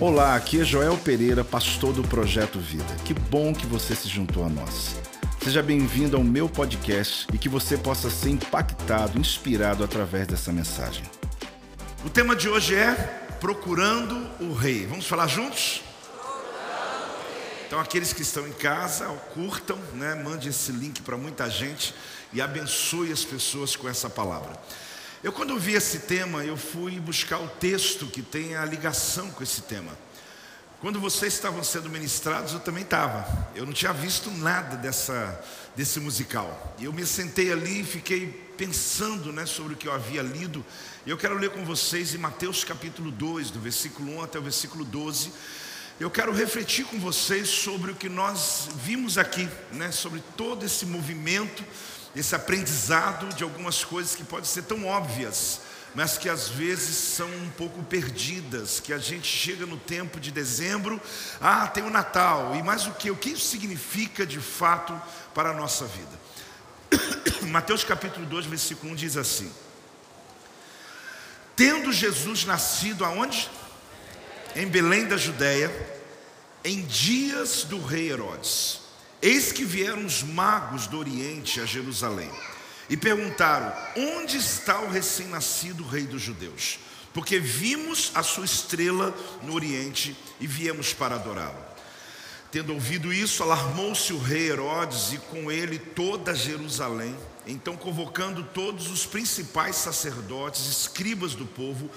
[0.00, 2.94] Olá, aqui é Joel Pereira, pastor do Projeto Vida.
[3.04, 4.96] Que bom que você se juntou a nós.
[5.42, 11.04] Seja bem-vindo ao meu podcast e que você possa ser impactado, inspirado através dessa mensagem.
[12.04, 12.94] O tema de hoje é
[13.40, 14.86] Procurando o Rei.
[14.86, 15.82] Vamos falar juntos?
[17.66, 20.14] Então, aqueles que estão em casa, curtam, né?
[20.14, 21.94] mande esse link para muita gente
[22.32, 24.52] e abençoe as pessoas com essa palavra.
[25.22, 29.40] Eu, quando vi esse tema, eu fui buscar o texto que tem a ligação com
[29.40, 29.96] esse tema.
[30.80, 33.24] Quando vocês estavam sendo ministrados, eu também estava.
[33.54, 35.40] Eu não tinha visto nada dessa,
[35.76, 36.74] desse musical.
[36.80, 40.64] Eu me sentei ali e fiquei pensando né, sobre o que eu havia lido.
[41.06, 44.42] E eu quero ler com vocês em Mateus capítulo 2, do versículo 1 até o
[44.42, 45.32] versículo 12.
[46.00, 50.84] Eu quero refletir com vocês sobre o que nós vimos aqui, né, sobre todo esse
[50.84, 51.62] movimento
[52.14, 55.60] esse aprendizado de algumas coisas que podem ser tão óbvias,
[55.94, 60.30] mas que às vezes são um pouco perdidas, que a gente chega no tempo de
[60.30, 61.00] dezembro,
[61.40, 63.10] ah, tem o Natal, e mais o que?
[63.10, 65.00] O que isso significa de fato
[65.34, 66.20] para a nossa vida?
[67.48, 69.52] Mateus capítulo 2, versículo 1 diz assim:
[71.56, 73.50] Tendo Jesus nascido aonde?
[74.54, 75.70] Em Belém da Judéia,
[76.62, 78.81] em dias do rei Herodes.
[79.22, 82.28] Eis que vieram os magos do Oriente a Jerusalém
[82.90, 86.80] e perguntaram: Onde está o recém-nascido rei dos judeus?
[87.14, 91.72] Porque vimos a sua estrela no Oriente e viemos para adorá-lo.
[92.50, 97.16] Tendo ouvido isso, alarmou-se o rei Herodes e com ele toda Jerusalém.
[97.46, 101.90] Então, convocando todos os principais sacerdotes, escribas do povo,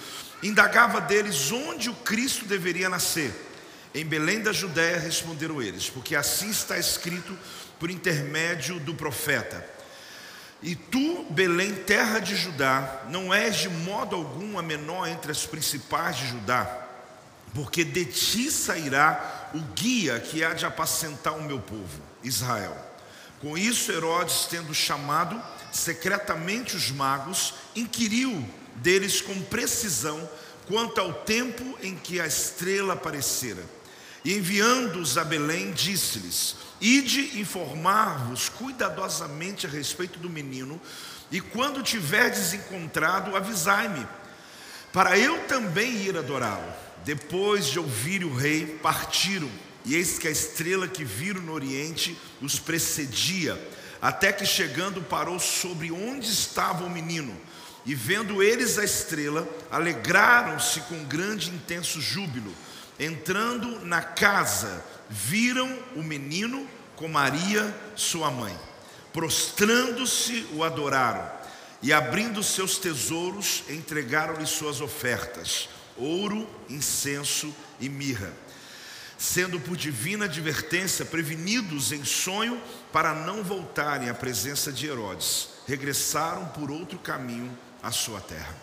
[0.44, 3.34] indagava deles onde o Cristo deveria nascer.
[3.96, 7.34] Em Belém da Judéia responderam eles, porque assim está escrito
[7.80, 9.66] por intermédio do profeta.
[10.62, 15.46] E tu, Belém, terra de Judá, não és de modo algum a menor entre as
[15.46, 16.88] principais de Judá,
[17.54, 22.76] porque de ti sairá o guia que há de apacentar o meu povo, Israel.
[23.40, 25.42] Com isso, Herodes, tendo chamado
[25.72, 30.30] secretamente os magos, inquiriu deles com precisão
[30.68, 33.64] quanto ao tempo em que a estrela aparecera.
[34.26, 40.82] E enviando-os a Belém, disse-lhes: Ide informar-vos cuidadosamente a respeito do menino,
[41.32, 44.06] e quando tiverdes encontrado, avisai-me,
[44.92, 46.74] para eu também ir adorá-lo.
[47.06, 49.50] Depois de ouvir o rei, partiram,
[49.86, 53.62] e eis que a estrela que viram no oriente os precedia,
[54.02, 57.40] até que chegando parou sobre onde estava o menino.
[57.86, 62.52] E vendo eles a estrela, alegraram-se com grande e intenso júbilo.
[63.00, 68.58] Entrando na casa, viram o menino com Maria, sua mãe.
[69.12, 71.30] Prostrando-se, o adoraram.
[71.82, 78.32] E abrindo seus tesouros, entregaram-lhe suas ofertas: ouro, incenso e mirra.
[79.18, 86.48] Sendo por divina advertência prevenidos em sonho para não voltarem à presença de Herodes, regressaram
[86.48, 88.56] por outro caminho à sua terra.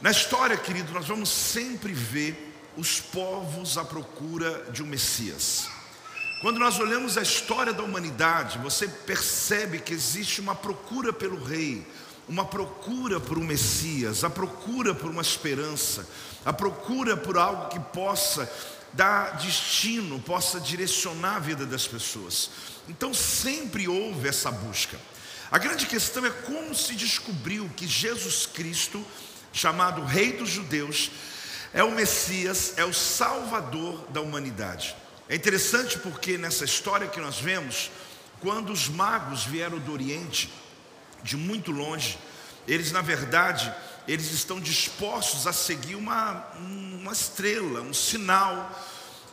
[0.00, 5.68] Na história, querido, nós vamos sempre ver os povos à procura de um Messias.
[6.40, 11.86] Quando nós olhamos a história da humanidade, você percebe que existe uma procura pelo rei,
[12.28, 16.08] uma procura por um Messias, a procura por uma esperança,
[16.44, 18.50] a procura por algo que possa
[18.92, 22.50] dar destino, possa direcionar a vida das pessoas.
[22.88, 24.98] Então sempre houve essa busca.
[25.50, 29.04] A grande questão é como se descobriu que Jesus Cristo,
[29.52, 31.10] chamado Rei dos Judeus,
[31.74, 34.94] é o Messias, é o Salvador da humanidade.
[35.28, 37.90] É interessante porque nessa história que nós vemos,
[38.40, 40.52] quando os magos vieram do Oriente,
[41.22, 42.18] de muito longe,
[42.66, 43.72] eles na verdade,
[44.06, 48.70] eles estão dispostos a seguir uma, uma estrela, um sinal,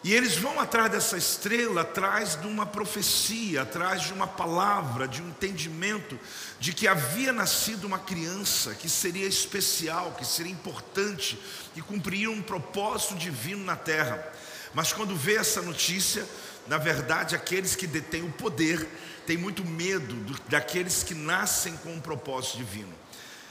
[0.01, 5.21] e eles vão atrás dessa estrela, atrás de uma profecia, atrás de uma palavra, de
[5.21, 6.17] um entendimento
[6.57, 11.37] de que havia nascido uma criança que seria especial, que seria importante,
[11.73, 14.25] que cumpriria um propósito divino na terra.
[14.73, 16.25] Mas quando vê essa notícia,
[16.67, 18.87] na verdade, aqueles que detêm o poder
[19.25, 22.93] têm muito medo do, daqueles que nascem com um propósito divino.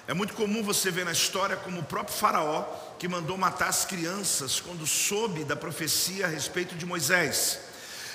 [0.08, 2.62] É muito comum você ver na história como o próprio Faraó,
[2.98, 7.60] que mandou matar as crianças quando soube da profecia a respeito de Moisés.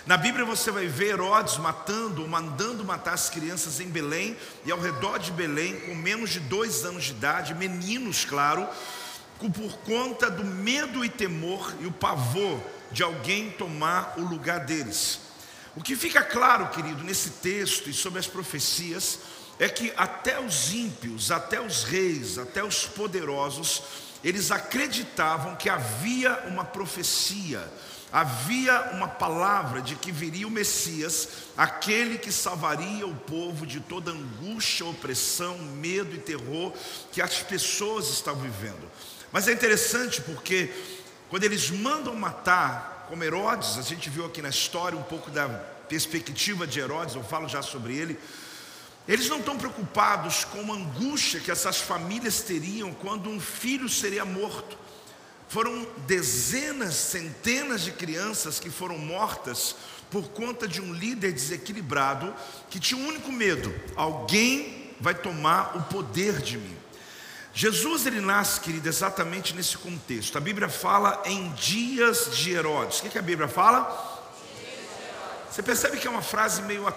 [0.07, 4.35] Na Bíblia você vai ver Herodes matando ou mandando matar as crianças em Belém
[4.65, 8.67] e ao redor de Belém, com menos de dois anos de idade, meninos, claro,
[9.37, 12.59] por conta do medo e temor e o pavor
[12.91, 15.19] de alguém tomar o lugar deles.
[15.75, 19.19] O que fica claro, querido, nesse texto e sobre as profecias,
[19.59, 23.83] é que até os ímpios, até os reis, até os poderosos
[24.23, 27.69] eles acreditavam que havia uma profecia,
[28.11, 31.27] havia uma palavra de que viria o Messias,
[31.57, 36.71] aquele que salvaria o povo de toda angústia, opressão, medo e terror
[37.11, 38.89] que as pessoas estavam vivendo.
[39.31, 40.71] Mas é interessante porque
[41.29, 45.49] quando eles mandam matar, como Herodes, a gente viu aqui na história um pouco da
[45.89, 48.17] perspectiva de Herodes, eu falo já sobre ele.
[49.07, 54.23] Eles não estão preocupados com a angústia que essas famílias teriam quando um filho seria
[54.23, 54.77] morto.
[55.49, 59.75] Foram dezenas, centenas de crianças que foram mortas
[60.09, 62.33] por conta de um líder desequilibrado
[62.69, 66.77] que tinha um único medo: alguém vai tomar o poder de mim.
[67.53, 70.37] Jesus ele nasce, querido, exatamente nesse contexto.
[70.37, 72.99] A Bíblia fala em dias de Herodes.
[72.99, 74.11] O que, que a Bíblia fala?
[75.51, 76.87] Você percebe que é uma frase meio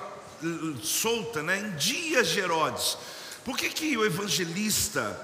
[0.83, 1.59] solta, né?
[1.59, 2.97] Em dias de Herodes.
[3.45, 5.19] Por que, que o evangelista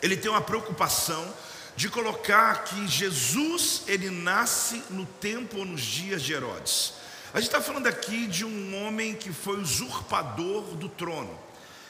[0.00, 1.34] ele tem uma preocupação
[1.76, 6.94] de colocar que Jesus ele nasce no tempo ou nos dias de Herodes?
[7.32, 11.38] A gente está falando aqui de um homem que foi usurpador do trono.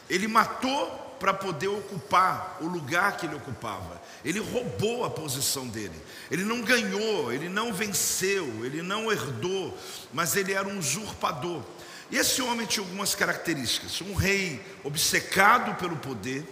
[0.08, 4.00] Ele matou para poder ocupar o lugar que ele ocupava.
[4.24, 6.00] Ele roubou a posição dele.
[6.30, 9.76] Ele não ganhou, ele não venceu, ele não herdou,
[10.12, 11.62] mas ele era um usurpador.
[12.10, 16.44] E esse homem tinha algumas características: um rei obcecado pelo poder,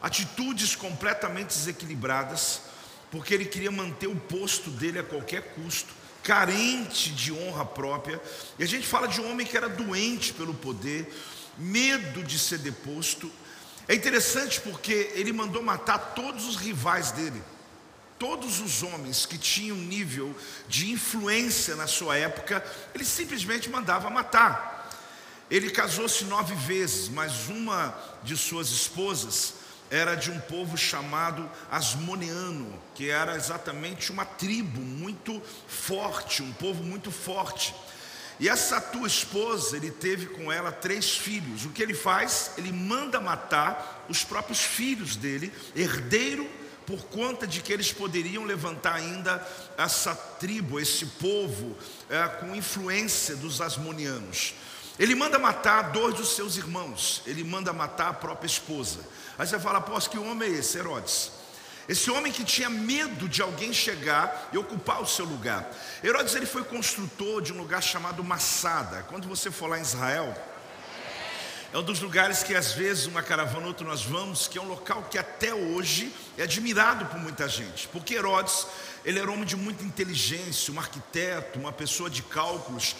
[0.00, 2.60] atitudes completamente desequilibradas,
[3.10, 5.92] porque ele queria manter o posto dele a qualquer custo,
[6.22, 8.20] carente de honra própria.
[8.58, 11.12] E a gente fala de um homem que era doente pelo poder,
[11.58, 13.30] medo de ser deposto.
[13.86, 17.42] É interessante porque ele mandou matar todos os rivais dele.
[18.18, 20.34] Todos os homens que tinham nível
[20.66, 22.64] de influência na sua época,
[22.94, 24.73] ele simplesmente mandava matar.
[25.50, 29.54] Ele casou-se nove vezes, mas uma de suas esposas
[29.90, 36.82] era de um povo chamado Asmoneano, que era exatamente uma tribo muito forte, um povo
[36.82, 37.74] muito forte.
[38.40, 41.64] E essa tua esposa, ele teve com ela três filhos.
[41.64, 42.52] O que ele faz?
[42.58, 46.48] Ele manda matar os próprios filhos dele, herdeiro,
[46.84, 49.46] por conta de que eles poderiam levantar ainda
[49.78, 51.76] essa tribo, esse povo,
[52.10, 54.54] é, com influência dos asmonianos.
[54.98, 59.00] Ele manda matar dois dos seus irmãos, ele manda matar a própria esposa.
[59.36, 60.78] Aí você fala, após que homem é esse?
[60.78, 61.32] Herodes.
[61.88, 65.68] Esse homem que tinha medo de alguém chegar e ocupar o seu lugar.
[66.02, 69.04] Herodes ele foi construtor de um lugar chamado Massada.
[69.08, 70.34] Quando você for lá em Israel,
[71.72, 74.68] é um dos lugares que às vezes uma caravana outra nós vamos, que é um
[74.68, 77.88] local que até hoje é admirado por muita gente.
[77.88, 78.66] Porque Herodes,
[79.04, 82.94] ele era um homem de muita inteligência, um arquiteto, uma pessoa de cálculos.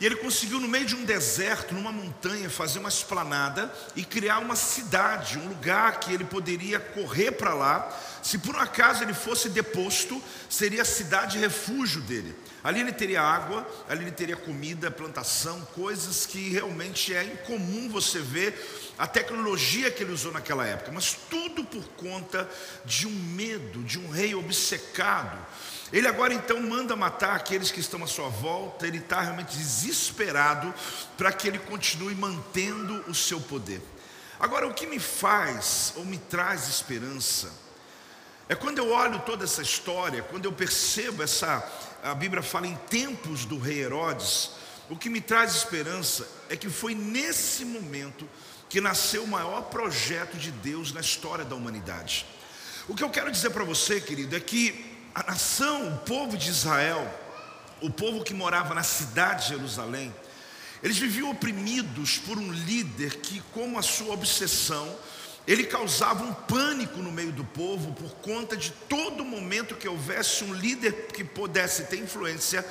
[0.00, 4.38] E ele conseguiu, no meio de um deserto, numa montanha, fazer uma esplanada e criar
[4.38, 7.94] uma cidade, um lugar que ele poderia correr para lá.
[8.22, 12.34] Se por um acaso ele fosse deposto, seria a cidade refúgio dele.
[12.62, 18.18] Ali ele teria água, ali ele teria comida, plantação, coisas que realmente é incomum você
[18.18, 22.48] ver a tecnologia que ele usou naquela época, mas tudo por conta
[22.84, 25.38] de um medo, de um rei obcecado
[25.92, 30.72] ele agora então manda matar aqueles que estão à sua volta, ele está realmente desesperado
[31.18, 33.82] para que ele continue mantendo o seu poder.
[34.38, 37.52] Agora, o que me faz ou me traz esperança
[38.50, 41.64] é quando eu olho toda essa história, quando eu percebo essa,
[42.02, 44.50] a Bíblia fala em tempos do rei Herodes,
[44.88, 48.28] o que me traz esperança é que foi nesse momento
[48.68, 52.26] que nasceu o maior projeto de Deus na história da humanidade.
[52.88, 56.50] O que eu quero dizer para você, querido, é que a nação, o povo de
[56.50, 57.08] Israel,
[57.80, 60.12] o povo que morava na cidade de Jerusalém,
[60.82, 64.92] eles viviam oprimidos por um líder que, como a sua obsessão,
[65.50, 70.44] ele causava um pânico no meio do povo por conta de todo momento que houvesse
[70.44, 72.64] um líder que pudesse ter influência,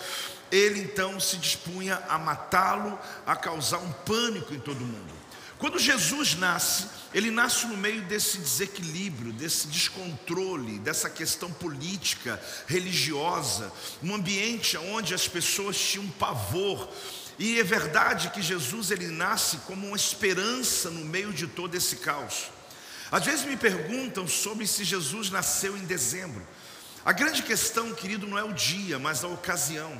[0.49, 5.13] ele então se dispunha a matá-lo, a causar um pânico em todo mundo.
[5.57, 13.73] Quando Jesus nasce, ele nasce no meio desse desequilíbrio, desse descontrole, dessa questão política, religiosa,
[14.01, 16.89] um ambiente onde as pessoas tinham pavor.
[17.37, 21.97] E é verdade que Jesus ele nasce como uma esperança no meio de todo esse
[21.97, 22.57] caos.
[23.11, 26.45] Às vezes me perguntam sobre se Jesus nasceu em dezembro.
[27.03, 29.99] A grande questão, querido, não é o dia, mas a ocasião.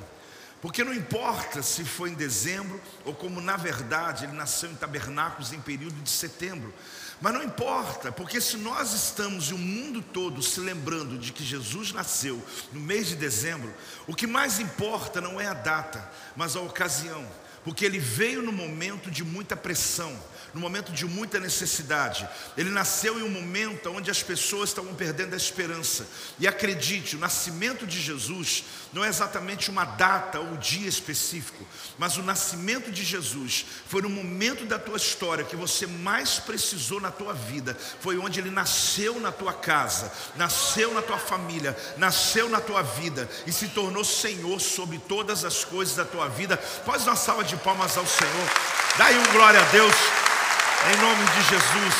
[0.60, 5.52] Porque não importa se foi em dezembro ou como na verdade ele nasceu em tabernáculos
[5.52, 6.72] em período de setembro.
[7.20, 11.44] Mas não importa, porque se nós estamos e o mundo todo se lembrando de que
[11.44, 13.72] Jesus nasceu no mês de dezembro,
[14.06, 17.26] o que mais importa não é a data, mas a ocasião.
[17.64, 20.18] porque ele veio no momento de muita pressão,
[20.54, 22.28] no momento de muita necessidade.
[22.56, 26.06] Ele nasceu em um momento onde as pessoas estavam perdendo a esperança.
[26.38, 31.66] E acredite, o nascimento de Jesus não é exatamente uma data ou dia específico,
[31.98, 37.00] mas o nascimento de Jesus foi no momento da tua história que você mais precisou
[37.00, 37.76] na tua vida.
[38.00, 43.28] Foi onde ele nasceu na tua casa, nasceu na tua família, nasceu na tua vida
[43.46, 46.56] e se tornou Senhor sobre todas as coisas da tua vida.
[46.84, 48.50] Pode uma salva de palmas ao Senhor.
[48.96, 49.94] Dá aí um glória a Deus.
[50.82, 51.94] Em nome de Jesus.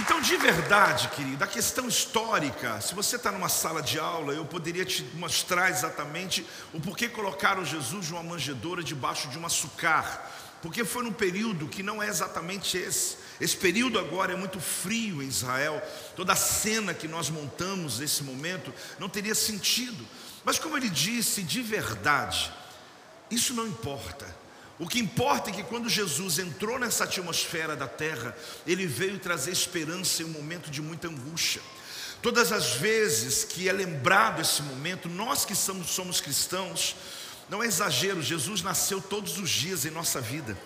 [0.00, 4.44] Então, de verdade, querido, a questão histórica, se você está numa sala de aula, eu
[4.44, 10.28] poderia te mostrar exatamente o porquê colocaram Jesus numa manjedoura debaixo de um açucar,
[10.60, 13.16] porque foi num período que não é exatamente esse.
[13.40, 15.80] Esse período agora é muito frio em Israel,
[16.16, 20.04] toda a cena que nós montamos nesse momento não teria sentido,
[20.44, 22.52] mas como ele disse, de verdade,
[23.30, 24.43] isso não importa.
[24.78, 29.52] O que importa é que quando Jesus entrou nessa atmosfera da terra, ele veio trazer
[29.52, 31.62] esperança em um momento de muita angústia.
[32.20, 36.96] Todas as vezes que é lembrado esse momento, nós que somos, somos cristãos,
[37.48, 40.56] não é exagero, Jesus nasceu todos os dias em nossa vida.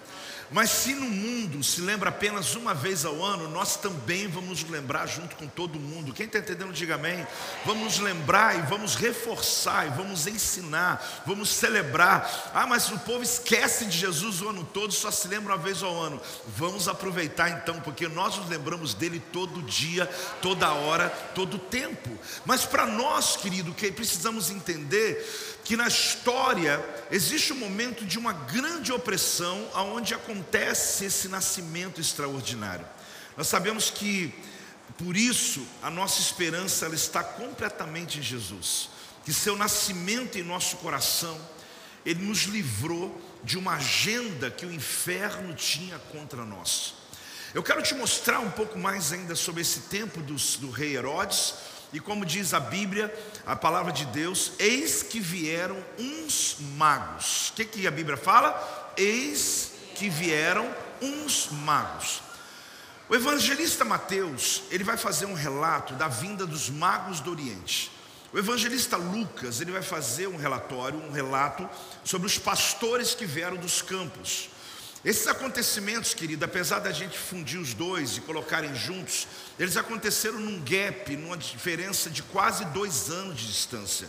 [0.50, 4.70] Mas se no mundo se lembra apenas uma vez ao ano, nós também vamos nos
[4.70, 6.14] lembrar junto com todo mundo.
[6.14, 7.26] Quem está entendendo, diga amém.
[7.66, 12.50] Vamos nos lembrar e vamos reforçar e vamos ensinar, vamos celebrar.
[12.54, 15.82] Ah, mas o povo esquece de Jesus o ano todo, só se lembra uma vez
[15.82, 16.20] ao ano.
[16.56, 20.06] Vamos aproveitar então, porque nós nos lembramos dele todo dia,
[20.40, 22.10] toda hora, todo tempo.
[22.46, 28.32] Mas para nós, querido, que precisamos entender que na história existe um momento de uma
[28.32, 32.86] grande opressão aonde acontece esse nascimento extraordinário.
[33.36, 34.32] Nós sabemos que
[34.96, 38.88] por isso a nossa esperança ela está completamente em Jesus,
[39.26, 41.38] que seu nascimento em nosso coração
[42.02, 46.94] ele nos livrou de uma agenda que o inferno tinha contra nós.
[47.52, 51.52] Eu quero te mostrar um pouco mais ainda sobre esse tempo do, do rei Herodes
[51.92, 53.12] e como diz a Bíblia,
[53.46, 57.48] a palavra de Deus, eis que vieram uns magos.
[57.48, 58.92] O que, que a Bíblia fala?
[58.96, 60.68] Eis que vieram
[61.00, 62.22] uns magos.
[63.08, 67.90] O evangelista Mateus, ele vai fazer um relato da vinda dos magos do Oriente.
[68.30, 71.66] O evangelista Lucas, ele vai fazer um relatório, um relato
[72.04, 74.50] sobre os pastores que vieram dos campos.
[75.02, 79.26] Esses acontecimentos, querido, apesar da gente fundir os dois e colocarem juntos,
[79.58, 84.08] eles aconteceram num gap, numa diferença de quase dois anos de distância.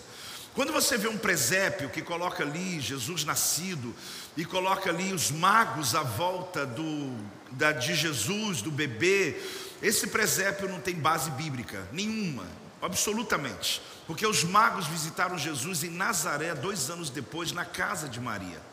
[0.54, 3.96] Quando você vê um presépio que coloca ali Jesus nascido
[4.36, 7.16] e coloca ali os magos à volta do,
[7.52, 9.40] da, de Jesus, do bebê,
[9.82, 12.46] esse presépio não tem base bíblica nenhuma,
[12.82, 18.69] absolutamente, porque os magos visitaram Jesus em Nazaré dois anos depois na casa de Maria.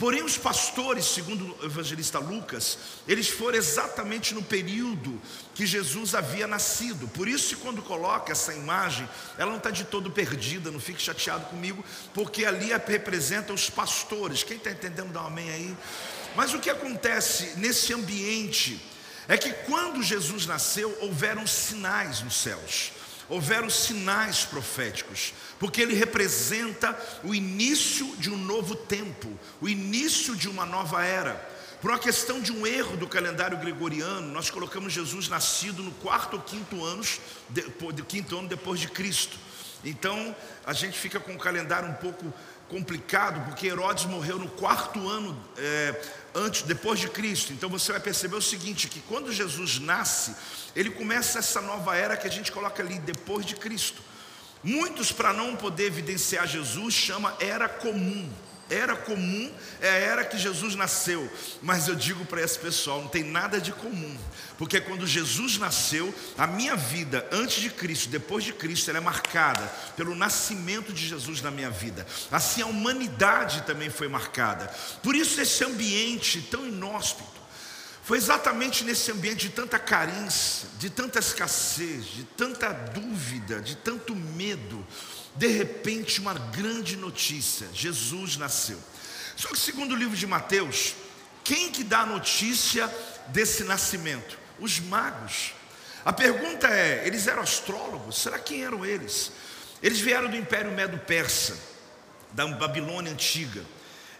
[0.00, 5.20] Porém, os pastores, segundo o evangelista Lucas, eles foram exatamente no período
[5.54, 7.06] que Jesus havia nascido.
[7.08, 11.44] Por isso, quando coloca essa imagem, ela não está de todo perdida, não fique chateado
[11.44, 14.42] comigo, porque ali representa os pastores.
[14.42, 15.76] Quem está entendendo, dá um amém aí.
[16.34, 18.80] Mas o que acontece nesse ambiente
[19.28, 22.92] é que quando Jesus nasceu, houveram sinais nos céus
[23.30, 29.28] houveram sinais proféticos, porque ele representa o início de um novo tempo,
[29.60, 31.48] o início de uma nova era.
[31.80, 36.34] Por uma questão de um erro do calendário gregoriano, nós colocamos Jesus nascido no quarto
[36.34, 37.62] ou quinto, anos, de,
[38.02, 39.38] quinto ano depois de Cristo.
[39.82, 42.34] Então a gente fica com o calendário um pouco
[42.70, 46.02] complicado, porque Herodes morreu no quarto ano é,
[46.34, 47.52] antes, depois de Cristo.
[47.52, 50.34] Então você vai perceber o seguinte: que quando Jesus nasce,
[50.74, 54.00] ele começa essa nova era que a gente coloca ali depois de Cristo.
[54.62, 58.30] Muitos, para não poder evidenciar Jesus, chama era comum.
[58.70, 61.28] Era comum é a era que Jesus nasceu,
[61.60, 64.16] mas eu digo para esse pessoal: não tem nada de comum,
[64.56, 69.00] porque quando Jesus nasceu, a minha vida antes de Cristo, depois de Cristo, ela é
[69.00, 72.06] marcada pelo nascimento de Jesus na minha vida.
[72.30, 74.66] Assim a humanidade também foi marcada.
[75.02, 77.40] Por isso, esse ambiente tão inóspito,
[78.02, 84.16] foi exatamente nesse ambiente de tanta carência, de tanta escassez, de tanta dúvida, de tanto
[84.16, 84.84] medo,
[85.36, 88.78] de repente uma grande notícia: Jesus nasceu.
[89.36, 90.94] Só que segundo o livro de Mateus,
[91.44, 92.92] quem que dá a notícia
[93.28, 94.38] desse nascimento?
[94.58, 95.52] Os magos.
[96.04, 98.16] A pergunta é: eles eram astrólogos?
[98.16, 99.32] Será quem eram eles?
[99.82, 101.58] Eles vieram do Império Medo-Persa,
[102.32, 103.64] da Babilônia antiga.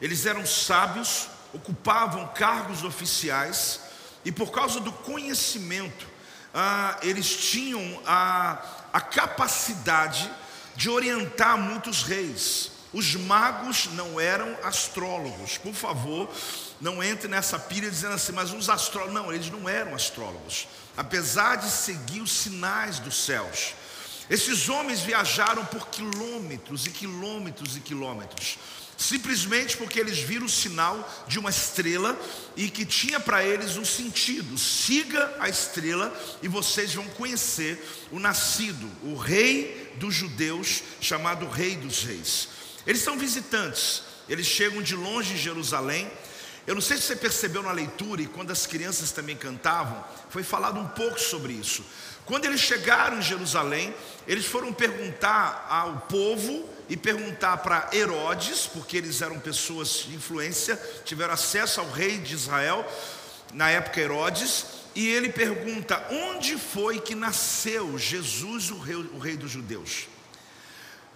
[0.01, 3.81] Eles eram sábios, ocupavam cargos oficiais
[4.25, 6.07] e por causa do conhecimento,
[6.53, 8.63] ah, eles tinham a,
[8.93, 10.31] a capacidade
[10.77, 12.71] de orientar muitos reis.
[12.93, 15.59] Os magos não eram astrólogos.
[15.59, 16.29] Por favor,
[16.81, 19.15] não entre nessa pilha dizendo assim, mas os astrólogos.
[19.15, 20.67] Não, eles não eram astrólogos.
[20.97, 23.75] Apesar de seguir os sinais dos céus.
[24.29, 28.59] Esses homens viajaram por quilômetros e quilômetros e quilômetros
[29.01, 32.21] simplesmente porque eles viram o sinal de uma estrela
[32.55, 36.13] e que tinha para eles um sentido: siga a estrela
[36.43, 42.49] e vocês vão conhecer o nascido, o rei dos judeus, chamado Rei dos Reis.
[42.87, 46.11] Eles são visitantes, eles chegam de longe em Jerusalém.
[46.67, 50.43] Eu não sei se você percebeu na leitura e quando as crianças também cantavam, foi
[50.43, 51.85] falado um pouco sobre isso.
[52.25, 53.95] Quando eles chegaram em Jerusalém,
[54.27, 60.81] eles foram perguntar ao povo e perguntar para Herodes, porque eles eram pessoas de influência,
[61.05, 62.87] tiveram acesso ao rei de Israel,
[63.53, 69.37] na época Herodes, e ele pergunta: onde foi que nasceu Jesus, o rei, o rei
[69.37, 70.09] dos judeus?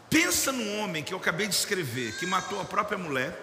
[0.08, 3.36] Pensa num homem que eu acabei de escrever, que matou a própria mulher,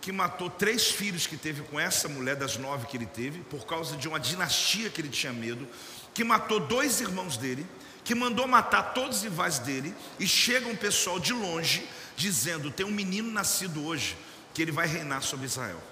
[0.00, 3.66] que matou três filhos que teve com essa mulher, das nove que ele teve, por
[3.66, 5.66] causa de uma dinastia que ele tinha medo,
[6.14, 7.66] que matou dois irmãos dele,
[8.04, 11.84] que mandou matar todos os rivais dele, e chega um pessoal de longe
[12.16, 14.16] dizendo: tem um menino nascido hoje,
[14.54, 15.82] que ele vai reinar sobre Israel.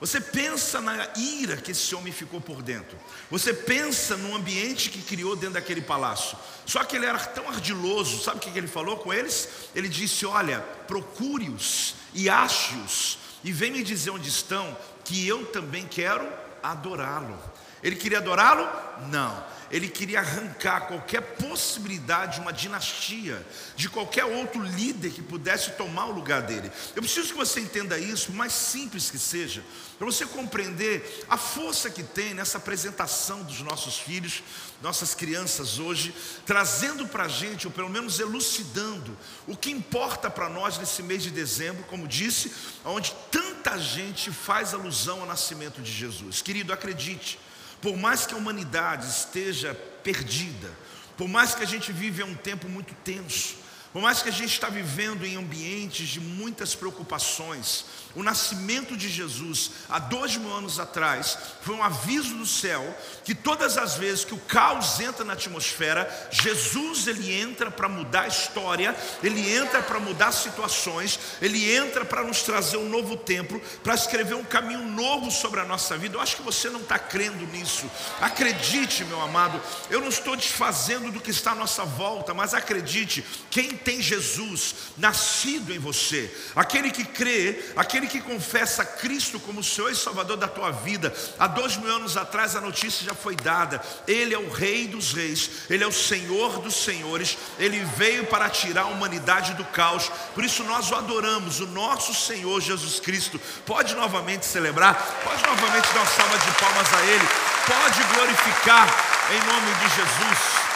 [0.00, 2.98] Você pensa na ira que esse homem ficou por dentro.
[3.30, 6.36] Você pensa no ambiente que criou dentro daquele palácio.
[6.66, 9.48] Só que ele era tão ardiloso, sabe o que ele falou com eles?
[9.74, 15.86] Ele disse: Olha, procure-os e ache-os, e vem me dizer onde estão, que eu também
[15.86, 16.26] quero
[16.62, 17.38] adorá-lo.
[17.84, 18.66] Ele queria adorá-lo?
[19.12, 25.72] Não ele queria arrancar qualquer possibilidade de uma dinastia, de qualquer outro líder que pudesse
[25.72, 26.70] tomar o lugar dele.
[26.94, 29.64] Eu preciso que você entenda isso, mais simples que seja,
[29.98, 34.44] para você compreender a força que tem nessa apresentação dos nossos filhos,
[34.80, 36.14] nossas crianças hoje,
[36.46, 41.24] trazendo para a gente, ou pelo menos elucidando, o que importa para nós nesse mês
[41.24, 42.52] de dezembro, como disse,
[42.84, 46.40] onde tanta gente faz alusão ao nascimento de Jesus.
[46.42, 47.40] Querido, acredite.
[47.84, 50.70] Por mais que a humanidade esteja perdida,
[51.18, 53.56] por mais que a gente vive um tempo muito tenso,
[53.94, 57.84] por mais que a gente está vivendo em ambientes de muitas preocupações,
[58.16, 63.36] o nascimento de Jesus, há dois mil anos atrás, foi um aviso do céu que
[63.36, 68.28] todas as vezes que o caos entra na atmosfera, Jesus ele entra para mudar a
[68.28, 73.94] história, ele entra para mudar situações, ele entra para nos trazer um novo tempo, para
[73.94, 76.16] escrever um caminho novo sobre a nossa vida.
[76.16, 77.88] Eu acho que você não está crendo nisso.
[78.20, 83.24] Acredite, meu amado, eu não estou desfazendo do que está à nossa volta, mas acredite,
[83.50, 89.90] quem tem Jesus nascido em você, aquele que crê, aquele que confessa Cristo como Senhor
[89.90, 93.82] e Salvador da tua vida, há dois mil anos atrás a notícia já foi dada:
[94.08, 98.48] Ele é o Rei dos Reis, Ele é o Senhor dos Senhores, Ele veio para
[98.48, 103.40] tirar a humanidade do caos, por isso nós o adoramos, o nosso Senhor Jesus Cristo.
[103.66, 107.28] Pode novamente celebrar, pode novamente dar uma salva de palmas a Ele,
[107.66, 108.88] pode glorificar
[109.30, 110.73] em nome de Jesus.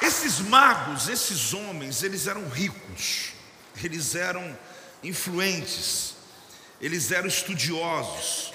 [0.00, 3.32] Esses magos, esses homens, eles eram ricos,
[3.82, 4.56] eles eram
[5.02, 6.14] influentes,
[6.80, 8.52] eles eram estudiosos.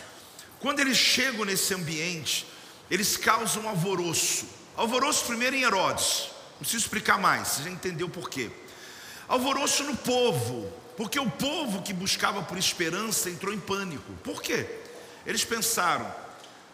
[0.60, 2.46] Quando eles chegam nesse ambiente,
[2.90, 4.46] eles causam alvoroço.
[4.76, 8.50] Alvoroço primeiro em Herodes, não preciso explicar mais, você já entendeu por quê.
[9.28, 14.12] Alvoroço no povo, porque o povo que buscava por esperança entrou em pânico.
[14.24, 14.68] Por quê?
[15.26, 16.14] Eles pensaram: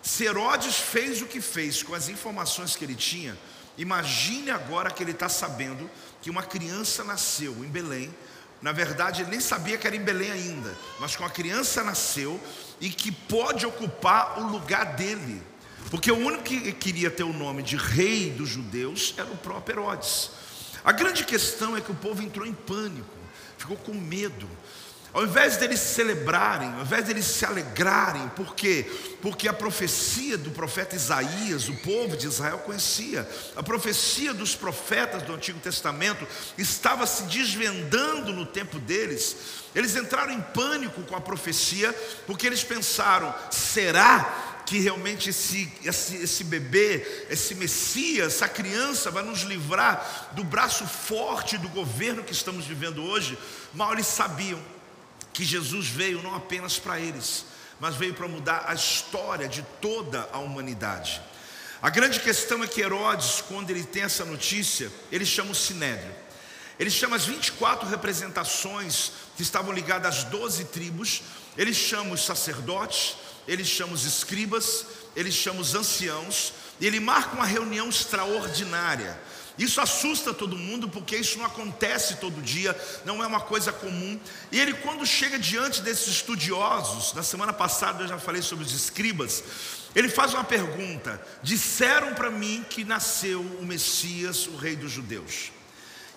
[0.02, 3.38] se Herodes fez o que fez com as informações que ele tinha,
[3.78, 5.90] imagine agora que ele está sabendo
[6.22, 8.14] que uma criança nasceu em Belém
[8.62, 12.40] na verdade, ele nem sabia que era em Belém ainda, mas com a criança nasceu
[12.82, 15.42] e que pode ocupar o lugar dele.
[15.92, 19.80] Porque o único que queria ter o nome de rei dos judeus era o próprio
[19.80, 20.32] Herodes.
[20.84, 23.08] A grande questão é que o povo entrou em pânico,
[23.58, 24.50] ficou com medo.
[25.14, 28.86] Ao invés deles celebrarem, ao invés deles se alegrarem, por quê?
[29.22, 35.24] Porque a profecia do profeta Isaías, o povo de Israel conhecia, a profecia dos profetas
[35.24, 39.38] do Antigo Testamento estava se desvendando no tempo deles.
[39.74, 41.94] Eles entraram em pânico com a profecia,
[42.26, 49.24] porque eles pensaram: será que realmente esse, esse, esse, bebê, esse Messias, essa criança vai
[49.24, 53.38] nos livrar do braço forte do governo que estamos vivendo hoje?
[53.74, 54.62] Mal eles sabiam
[55.38, 57.46] que Jesus veio não apenas para eles,
[57.80, 61.22] mas veio para mudar a história de toda a humanidade.
[61.80, 66.12] A grande questão é que Herodes, quando ele tem essa notícia, ele chama o Sinédrio.
[66.80, 71.22] Ele chama as 24 representações que estavam ligadas às 12 tribos,
[71.56, 73.16] ele chama os sacerdotes,
[73.48, 79.16] ele chama os escribas, ele chama os anciãos, e ele marca uma reunião extraordinária
[79.58, 84.20] Isso assusta todo mundo, porque isso não acontece todo dia, não é uma coisa comum.
[84.52, 88.72] E ele, quando chega diante desses estudiosos, na semana passada eu já falei sobre os
[88.72, 89.44] escribas,
[89.96, 95.52] ele faz uma pergunta: disseram para mim que nasceu o Messias, o Rei dos Judeus.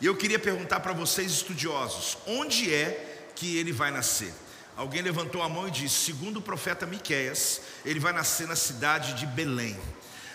[0.01, 4.33] E eu queria perguntar para vocês, estudiosos, onde é que ele vai nascer?
[4.77, 9.15] Alguém levantou a mão e disse: segundo o profeta Miqueias, ele vai nascer na cidade
[9.15, 9.79] de Belém.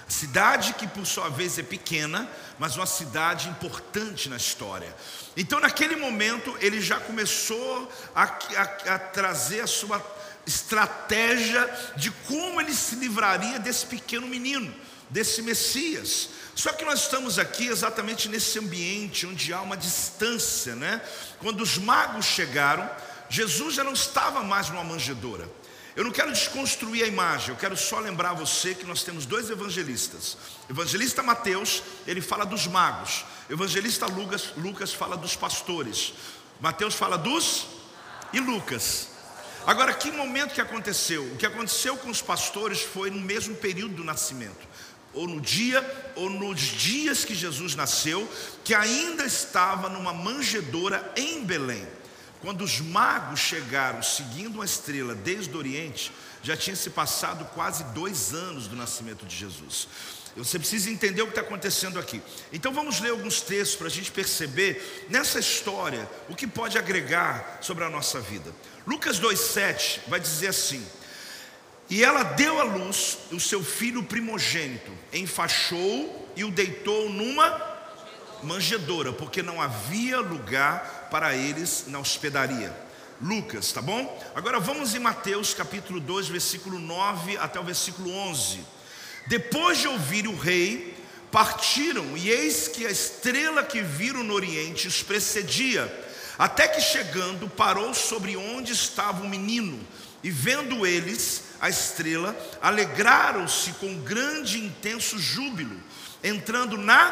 [0.08, 4.96] Cidade que por sua vez é pequena, mas uma cidade importante na história.
[5.36, 10.00] Então, naquele momento, ele já começou a, a, a trazer a sua
[10.46, 14.74] estratégia de como ele se livraria desse pequeno menino,
[15.10, 16.30] desse Messias.
[16.54, 21.02] Só que nós estamos aqui exatamente nesse ambiente onde há uma distância, né?
[21.40, 22.90] Quando os magos chegaram,
[23.28, 25.50] Jesus já não estava mais numa manjedoura.
[25.96, 29.50] Eu não quero desconstruir a imagem, eu quero só lembrar você que nós temos dois
[29.50, 30.38] evangelistas.
[30.70, 33.24] evangelista Mateus, ele fala dos magos.
[33.50, 36.14] evangelista Lucas, Lucas fala dos pastores.
[36.60, 37.68] Mateus fala dos
[38.34, 39.08] e Lucas.
[39.66, 41.24] Agora, que momento que aconteceu?
[41.32, 44.68] O que aconteceu com os pastores foi no mesmo período do nascimento,
[45.14, 45.82] ou no dia,
[46.16, 48.30] ou nos dias que Jesus nasceu,
[48.66, 51.88] que ainda estava numa manjedoura em Belém.
[52.42, 56.12] Quando os magos chegaram seguindo uma estrela desde o Oriente,
[56.44, 59.88] já tinha se passado quase dois anos do nascimento de Jesus.
[60.36, 62.22] Você precisa entender o que está acontecendo aqui.
[62.52, 67.60] Então vamos ler alguns textos para a gente perceber nessa história o que pode agregar
[67.62, 68.54] sobre a nossa vida.
[68.86, 70.86] Lucas 2,7 vai dizer assim:
[71.90, 77.76] E ela deu à luz o seu filho primogênito, enfaixou e o deitou numa
[78.44, 82.76] manjedoura, porque não havia lugar para eles na hospedaria.
[83.22, 84.22] Lucas, tá bom?
[84.36, 88.60] Agora vamos em Mateus capítulo 2, versículo 9 até o versículo 11.
[89.28, 90.96] Depois de ouvir o rei,
[91.32, 95.92] partiram, e eis que a estrela que viram no oriente os precedia,
[96.38, 99.80] até que chegando, parou sobre onde estava o menino,
[100.24, 105.78] e vendo eles a estrela, alegraram-se com grande e intenso júbilo,
[106.24, 107.12] entrando na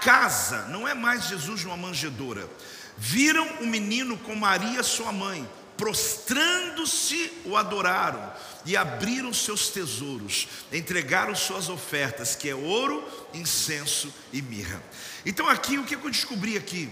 [0.00, 2.48] casa, não é mais Jesus numa manjedoura.
[2.96, 8.32] Viram o menino com Maria, sua mãe, prostrando-se o adoraram
[8.64, 14.82] e abriram seus tesouros, entregaram suas ofertas, que é ouro, incenso e mirra.
[15.24, 16.88] Então aqui o que eu descobri aqui?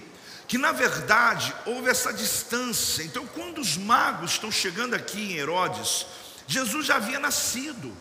[0.46, 3.02] Que na verdade houve essa distância.
[3.02, 6.06] Então quando os magos estão chegando aqui em Herodes,
[6.46, 7.92] Jesus já havia nascido.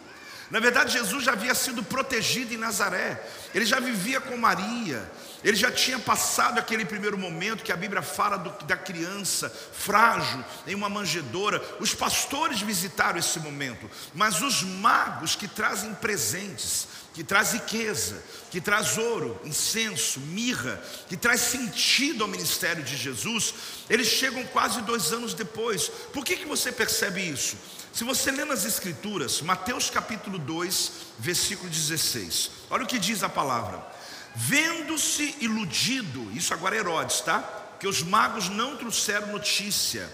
[0.52, 3.20] Na verdade, Jesus já havia sido protegido em Nazaré,
[3.56, 5.12] ele já vivia com Maria,
[5.44, 10.44] ele já tinha passado aquele primeiro momento que a Bíblia fala do, da criança frágil
[10.66, 11.62] em uma manjedoura.
[11.80, 18.62] Os pastores visitaram esse momento, mas os magos que trazem presentes, que traz riqueza, que
[18.62, 23.54] traz ouro, incenso, mirra, que traz sentido ao ministério de Jesus,
[23.90, 25.90] eles chegam quase dois anos depois.
[26.14, 27.58] Por que, que você percebe isso?
[27.94, 33.30] Se você lê nas Escrituras, Mateus capítulo 2, versículo 16, olha o que diz a
[33.30, 33.93] palavra:
[34.36, 37.44] Vendo-se iludido, isso agora é Herodes, tá?
[37.80, 40.10] Que os magos não trouxeram notícia.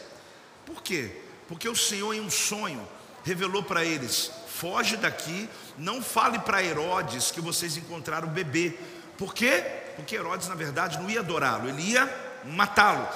[0.65, 1.21] Por quê?
[1.47, 2.85] Porque o Senhor, em um sonho,
[3.23, 8.77] revelou para eles: foge daqui, não fale para Herodes que vocês encontraram o bebê.
[9.17, 9.63] Por quê?
[9.95, 12.07] Porque Herodes, na verdade, não ia adorá-lo, ele ia
[12.45, 13.07] matá-lo.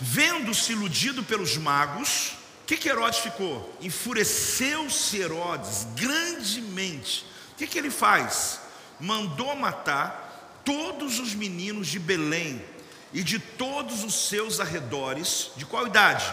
[0.00, 3.76] Vendo-se iludido pelos magos, o que, que Herodes ficou?
[3.80, 7.26] Enfureceu-se Herodes grandemente.
[7.52, 8.60] O que, que ele faz?
[8.98, 10.23] Mandou matar
[10.64, 12.64] todos os meninos de Belém
[13.12, 15.50] e de todos os seus arredores.
[15.56, 16.24] De qual idade?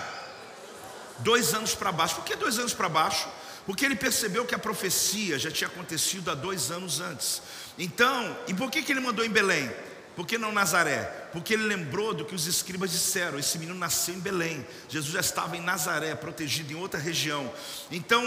[1.20, 2.16] Dois anos para baixo.
[2.16, 3.28] Por que dois anos para baixo?
[3.66, 7.42] Porque ele percebeu que a profecia já tinha acontecido há dois anos antes.
[7.78, 9.72] Então, e por que, que ele mandou em Belém?
[10.16, 11.04] Por que não Nazaré?
[11.32, 14.66] Porque ele lembrou do que os escribas disseram: esse menino nasceu em Belém.
[14.90, 17.52] Jesus já estava em Nazaré, protegido em outra região.
[17.90, 18.24] Então,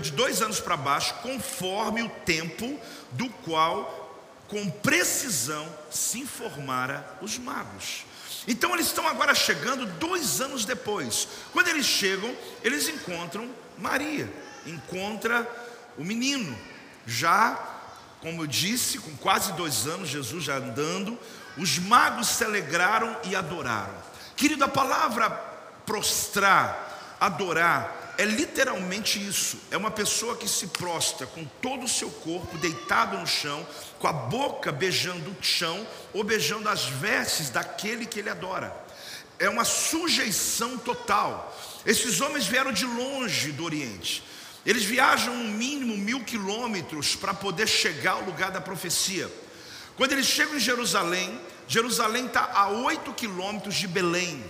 [0.00, 2.78] de dois anos para baixo, conforme o tempo
[3.12, 4.05] do qual,
[4.48, 8.04] com precisão, se informara os magos.
[8.46, 11.26] Então, eles estão agora chegando dois anos depois.
[11.52, 14.32] Quando eles chegam, eles encontram Maria,
[14.66, 15.46] encontra
[15.98, 16.56] o menino
[17.06, 17.76] já
[18.20, 21.18] como eu disse, com quase dois anos, Jesus já andando,
[21.56, 23.94] os magos se alegraram e adoraram.
[24.34, 25.30] Querido, a palavra
[25.84, 29.58] prostrar, adorar, é literalmente isso.
[29.70, 33.66] É uma pessoa que se prostra com todo o seu corpo deitado no chão,
[33.98, 38.74] com a boca beijando o chão ou beijando as vestes daquele que ele adora.
[39.38, 41.54] É uma sujeição total.
[41.84, 44.22] Esses homens vieram de longe do Oriente.
[44.64, 49.30] Eles viajam no mínimo mil quilômetros para poder chegar ao lugar da profecia.
[49.96, 54.44] Quando eles chegam em Jerusalém, Jerusalém está a oito quilômetros de Belém.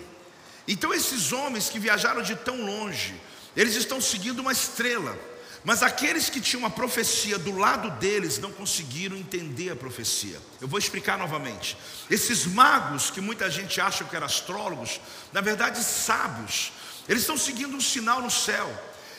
[0.67, 3.15] Então, esses homens que viajaram de tão longe,
[3.57, 5.19] eles estão seguindo uma estrela.
[5.65, 10.39] Mas aqueles que tinham a profecia do lado deles não conseguiram entender a profecia.
[10.61, 11.77] Eu vou explicar novamente.
[12.09, 15.01] Esses magos, que muita gente acha que eram astrólogos,
[15.33, 16.71] na verdade sábios,
[17.09, 18.71] eles estão seguindo um sinal no céu.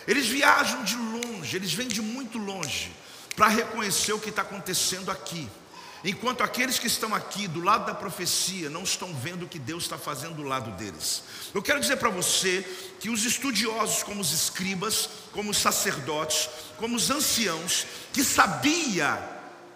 [0.07, 2.93] Eles viajam de longe, eles vêm de muito longe
[3.35, 5.49] para reconhecer o que está acontecendo aqui.
[6.07, 9.83] Enquanto aqueles que estão aqui do lado da profecia não estão vendo o que Deus
[9.83, 11.21] está fazendo do lado deles.
[11.53, 12.65] Eu quero dizer para você
[13.01, 19.19] que os estudiosos, como os escribas, como os sacerdotes, como os anciãos, que sabia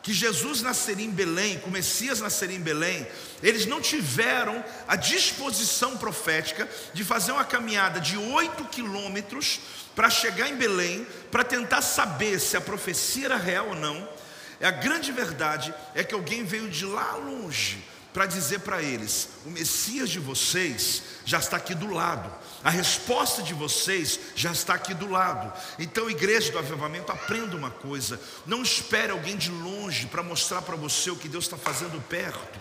[0.01, 3.05] que Jesus nasceria em Belém, que o Messias nasceria em Belém,
[3.43, 9.59] eles não tiveram a disposição profética de fazer uma caminhada de oito quilômetros
[9.93, 14.21] para chegar em Belém, para tentar saber se a profecia era real ou não
[14.65, 19.49] a grande verdade é que alguém veio de lá longe para dizer para eles: o
[19.49, 22.31] Messias de vocês já está aqui do lado,
[22.63, 25.51] a resposta de vocês já está aqui do lado.
[25.79, 30.75] Então, igreja do avivamento, aprenda uma coisa: não espere alguém de longe para mostrar para
[30.75, 32.60] você o que Deus está fazendo perto.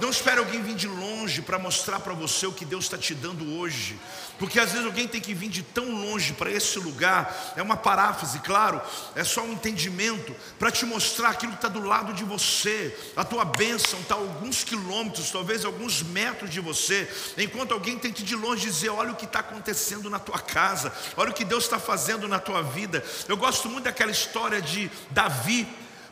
[0.00, 3.14] Não espere alguém vir de longe para mostrar para você o que Deus está te
[3.14, 3.98] dando hoje.
[4.38, 7.52] Porque às vezes alguém tem que vir de tão longe para esse lugar.
[7.56, 8.80] É uma paráfrase, claro,
[9.16, 12.96] é só um entendimento para te mostrar aquilo que está do lado de você.
[13.16, 17.08] A tua bênção está alguns quilômetros, talvez alguns metros de você.
[17.36, 20.38] Enquanto alguém tem que ir de longe dizer: Olha o que está acontecendo na tua
[20.38, 23.04] casa, olha o que Deus está fazendo na tua vida.
[23.26, 25.66] Eu gosto muito daquela história de Davi,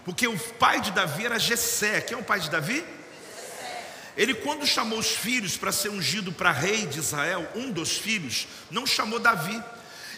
[0.05, 2.01] porque o pai de Davi era Jessé.
[2.01, 2.85] Quem é o pai de Davi?
[4.17, 8.49] Ele, quando chamou os filhos para ser ungido para rei de Israel, um dos filhos,
[8.71, 9.63] não chamou Davi.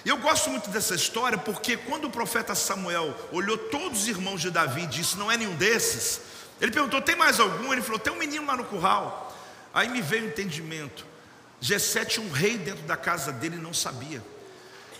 [0.04, 4.50] Eu gosto muito dessa história porque quando o profeta Samuel olhou todos os irmãos de
[4.50, 6.20] Davi e disse: Não é nenhum desses,
[6.60, 7.72] ele perguntou: Tem mais algum?
[7.72, 9.36] Ele falou: Tem um menino lá no curral.
[9.74, 11.04] Aí me veio o entendimento.
[11.60, 14.22] Gessé tinha um rei dentro da casa dele e não sabia.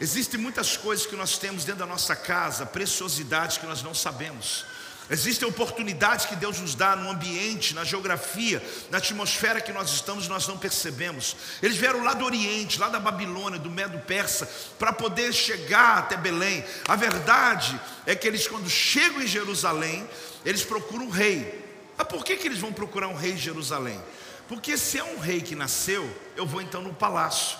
[0.00, 4.64] Existem muitas coisas que nós temos dentro da nossa casa, preciosidades que nós não sabemos.
[5.11, 10.27] Existem oportunidades que Deus nos dá no ambiente, na geografia, na atmosfera que nós estamos
[10.27, 11.35] e nós não percebemos.
[11.62, 14.47] Eles vieram lá do Oriente, lá da Babilônia, do Medo Persa,
[14.79, 16.62] para poder chegar até Belém.
[16.87, 20.07] A verdade é que eles, quando chegam em Jerusalém,
[20.44, 21.64] eles procuram um rei.
[21.97, 23.99] Mas por que, que eles vão procurar um rei em Jerusalém?
[24.47, 27.57] Porque se é um rei que nasceu, eu vou então no palácio.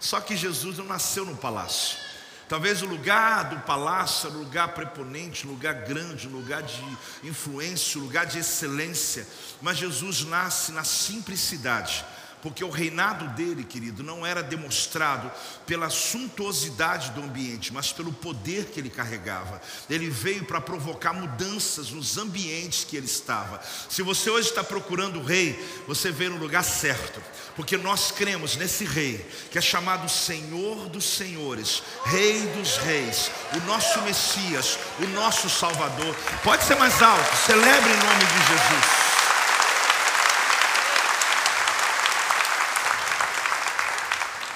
[0.00, 2.07] Só que Jesus não nasceu no palácio.
[2.48, 6.82] Talvez o lugar do palácio era lugar preponente, um lugar grande, um lugar de
[7.22, 9.26] influência, um lugar de excelência.
[9.60, 12.04] Mas Jesus nasce na simplicidade
[12.42, 15.30] porque o reinado dele, querido, não era demonstrado
[15.66, 19.60] pela suntuosidade do ambiente, mas pelo poder que ele carregava.
[19.88, 23.60] Ele veio para provocar mudanças nos ambientes que ele estava.
[23.88, 27.22] Se você hoje está procurando o rei, você veio no lugar certo,
[27.56, 33.66] porque nós cremos nesse rei, que é chamado Senhor dos Senhores, Rei dos Reis, o
[33.66, 36.14] nosso Messias, o nosso Salvador.
[36.42, 39.07] Pode ser mais alto, celebre em nome de Jesus.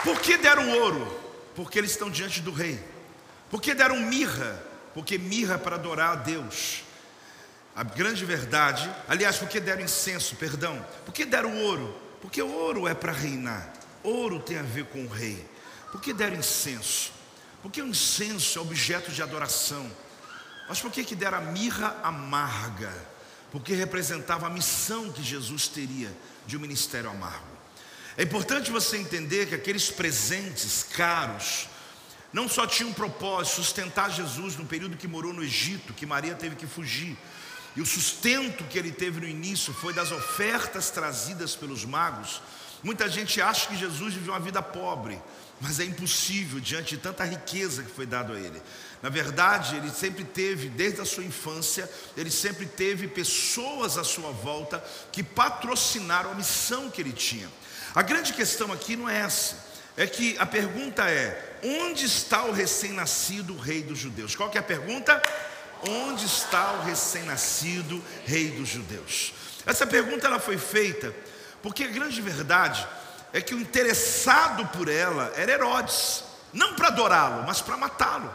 [0.05, 1.21] Por que deram ouro?
[1.55, 2.83] Porque eles estão diante do rei.
[3.51, 4.63] Por que deram mirra?
[4.95, 6.83] Porque mirra para adorar a Deus.
[7.75, 10.85] A grande verdade, aliás, por que deram incenso, perdão?
[11.05, 11.97] Por que deram ouro?
[12.21, 13.73] Porque ouro é para reinar.
[14.03, 15.47] Ouro tem a ver com o rei.
[15.91, 17.13] Por que deram incenso?
[17.63, 19.91] Porque o incenso é objeto de adoração.
[20.69, 22.93] Mas por que, que deram a mirra amarga?
[23.51, 26.11] Porque representava a missão que Jesus teria
[26.47, 27.52] de um ministério amargo.
[28.17, 31.69] É importante você entender que aqueles presentes caros
[32.33, 36.35] não só tinham um propósito sustentar Jesus no período que morou no Egito, que Maria
[36.35, 37.17] teve que fugir.
[37.75, 42.43] E o sustento que ele teve no início foi das ofertas trazidas pelos magos.
[42.83, 45.21] Muita gente acha que Jesus viveu uma vida pobre,
[45.61, 48.61] mas é impossível diante de tanta riqueza que foi dado a ele.
[49.01, 54.33] Na verdade, ele sempre teve, desde a sua infância, ele sempre teve pessoas à sua
[54.33, 57.49] volta que patrocinaram a missão que ele tinha.
[57.95, 59.57] A grande questão aqui não é essa.
[59.97, 64.35] É que a pergunta é: onde está o recém-nascido rei dos judeus?
[64.35, 65.21] Qual que é a pergunta?
[65.89, 69.35] Onde está o recém-nascido rei dos judeus?
[69.67, 71.15] Essa pergunta ela foi feita
[71.63, 72.87] porque a grande verdade
[73.33, 78.33] é que o interessado por ela era Herodes, não para adorá-lo, mas para matá-lo.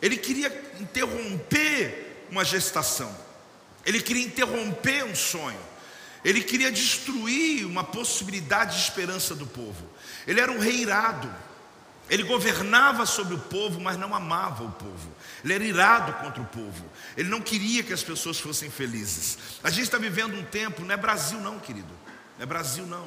[0.00, 0.48] Ele queria
[0.78, 3.14] interromper uma gestação.
[3.84, 5.58] Ele queria interromper um sonho.
[6.24, 9.88] Ele queria destruir uma possibilidade de esperança do povo.
[10.26, 11.32] Ele era um rei irado.
[12.10, 15.14] Ele governava sobre o povo, mas não amava o povo.
[15.44, 16.84] Ele era irado contra o povo.
[17.16, 19.38] Ele não queria que as pessoas fossem felizes.
[19.62, 21.92] A gente está vivendo um tempo, não é Brasil, não, querido.
[22.36, 23.04] Não é Brasil, não.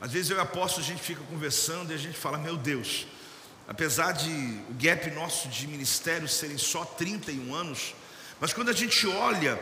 [0.00, 3.06] Às vezes eu e apóstolo, a gente fica conversando e a gente fala: Meu Deus,
[3.68, 4.30] apesar de
[4.70, 7.94] o gap nosso de ministério serem só 31 anos,
[8.40, 9.58] mas quando a gente olha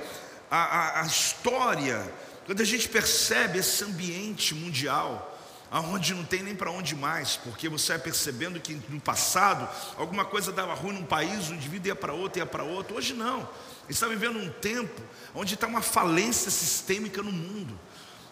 [0.50, 2.12] a, a, a história,
[2.44, 5.38] quando a gente percebe esse ambiente mundial,
[5.70, 10.24] aonde não tem nem para onde mais, porque você vai percebendo que no passado alguma
[10.24, 12.96] coisa dava ruim num país, o indivíduo ia para outro, ia para outro.
[12.96, 13.48] Hoje não.
[13.88, 15.00] Está vivendo um tempo
[15.34, 17.78] onde está uma falência sistêmica no mundo.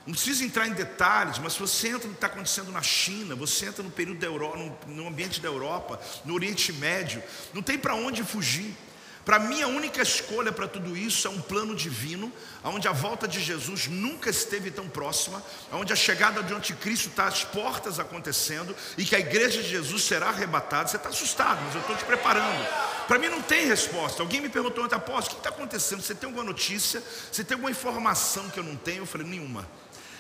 [0.05, 3.37] Não precisa entrar em detalhes, mas se você entra no que está acontecendo na China,
[3.37, 7.63] você entra no período da Europa, no, no ambiente da Europa, no Oriente Médio, não
[7.63, 8.75] tem para onde fugir.
[9.29, 12.33] Para mim, a única escolha para tudo isso é um plano divino,
[12.65, 17.27] onde a volta de Jesus nunca esteve tão próxima, onde a chegada de anticristo está
[17.27, 20.89] às portas acontecendo e que a igreja de Jesus será arrebatada.
[20.89, 22.67] Você está assustado, mas eu estou te preparando.
[23.07, 24.23] Para mim não tem resposta.
[24.23, 26.01] Alguém me perguntou ontem, apóstolo, o que está acontecendo?
[26.01, 27.03] Você tem alguma notícia?
[27.31, 29.03] Você tem alguma informação que eu não tenho?
[29.03, 29.69] Eu falei, nenhuma.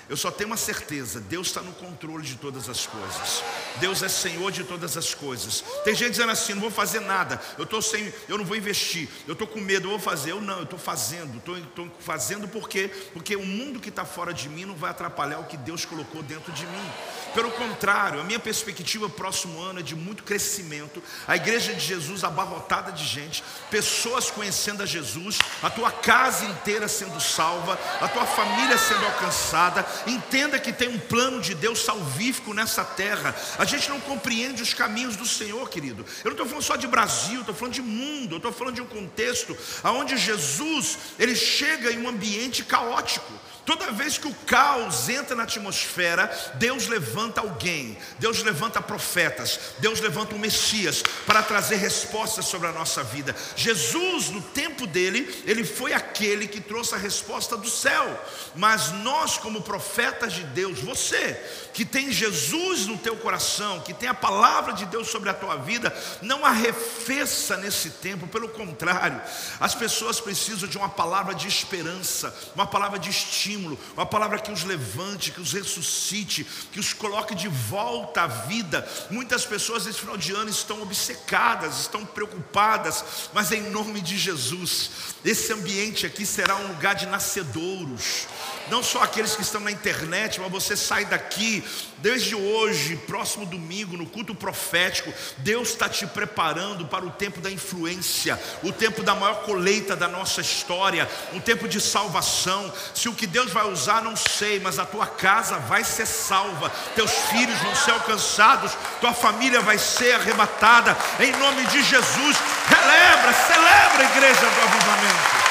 [0.08, 3.42] Eu só tenho uma certeza: Deus está no controle de todas as coisas.
[3.80, 5.64] Deus é Senhor de todas as coisas.
[5.84, 7.40] Tem gente dizendo assim: não vou fazer nada.
[7.56, 9.08] Eu estou sem, eu não vou investir.
[9.26, 9.86] Eu estou com medo.
[9.86, 10.32] Eu vou fazer.
[10.32, 10.58] Eu não.
[10.58, 11.38] Eu estou fazendo.
[11.38, 12.90] Estou fazendo por quê?
[13.12, 16.22] Porque o mundo que está fora de mim não vai atrapalhar o que Deus colocou
[16.22, 16.90] dentro de mim.
[17.34, 21.02] Pelo contrário, a minha perspectiva próximo ano é de muito crescimento.
[21.26, 26.88] A igreja de Jesus abarrotada de gente, pessoas conhecendo a Jesus, a tua casa inteira
[26.88, 32.54] sendo salva, a tua família sendo alcançada Entenda que tem um plano de Deus salvífico
[32.54, 33.34] nessa terra.
[33.58, 36.04] A gente não compreende os caminhos do Senhor, querido.
[36.24, 38.86] Eu não estou falando só de Brasil, estou falando de mundo, estou falando de um
[38.86, 43.32] contexto onde Jesus ele chega em um ambiente caótico.
[43.68, 50.00] Toda vez que o caos entra na atmosfera, Deus levanta alguém, Deus levanta profetas, Deus
[50.00, 53.36] levanta um Messias para trazer respostas sobre a nossa vida.
[53.54, 58.24] Jesus, no tempo dele, ele foi aquele que trouxe a resposta do céu,
[58.56, 61.38] mas nós, como profetas de Deus, você
[61.74, 65.56] que tem Jesus no teu coração, que tem a palavra de Deus sobre a tua
[65.56, 69.20] vida, não arrefeça nesse tempo, pelo contrário,
[69.60, 74.38] as pessoas precisam de uma palavra de esperança, uma palavra de estímulo estímulo, uma palavra
[74.38, 78.88] que os levante, que os ressuscite, que os coloque de volta à vida.
[79.10, 84.90] Muitas pessoas nesse final de ano estão obcecadas, estão preocupadas, mas em nome de Jesus,
[85.24, 88.26] esse ambiente aqui será um lugar de nascedouros
[88.70, 91.64] não só aqueles que estão na internet, mas você sai daqui,
[91.98, 97.50] desde hoje, próximo domingo, no culto profético, Deus está te preparando para o tempo da
[97.50, 102.72] influência, o tempo da maior colheita da nossa história, um tempo de salvação.
[102.94, 106.70] Se o que Deus vai usar, não sei, mas a tua casa vai ser salva,
[106.94, 112.36] teus filhos vão ser alcançados, tua família vai ser arrebatada, em nome de Jesus.
[112.68, 115.48] Celebra, celebra igreja do avivamento.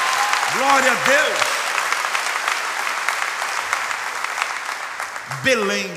[0.56, 1.57] Glória a Deus.
[5.42, 5.90] Belém.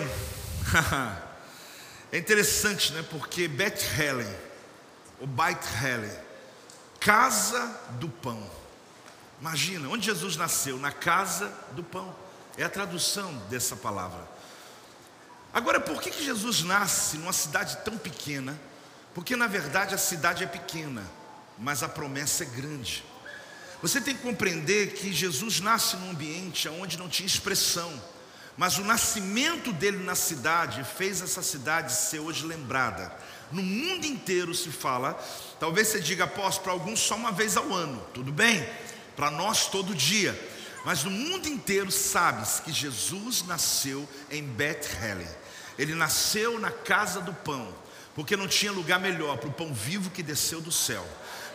[2.11, 3.03] é interessante, né?
[3.09, 4.35] Porque Beth Helen,
[5.19, 6.11] ou Beit Helen,
[6.99, 8.41] casa do pão.
[9.39, 10.77] Imagina, onde Jesus nasceu?
[10.77, 12.15] Na casa do pão.
[12.57, 14.29] É a tradução dessa palavra.
[15.53, 18.59] Agora, por que, que Jesus nasce numa cidade tão pequena?
[19.13, 21.03] Porque na verdade a cidade é pequena,
[21.57, 23.03] mas a promessa é grande.
[23.81, 27.91] Você tem que compreender que Jesus nasce num ambiente onde não tinha expressão.
[28.61, 33.11] Mas o nascimento dele na cidade fez essa cidade ser hoje lembrada.
[33.51, 35.19] No mundo inteiro se fala,
[35.59, 38.63] talvez você diga, apóstolo, para alguns só uma vez ao ano, tudo bem?
[39.15, 40.39] Para nós todo dia.
[40.85, 45.27] Mas no mundo inteiro sabes que Jesus nasceu em Bethlehem.
[45.75, 47.73] Ele nasceu na casa do pão,
[48.13, 51.03] porque não tinha lugar melhor para o pão vivo que desceu do céu